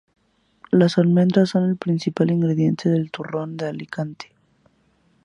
[0.71, 4.31] Las almendras son el principal ingrediente del turrón de Alicante.